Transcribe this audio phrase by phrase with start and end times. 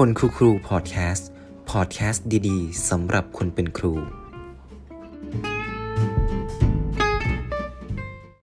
[0.00, 1.28] คนครูครูพอดแคสต์
[1.70, 3.94] พอดแคสต์ดีๆสำหรับคนเป็นครู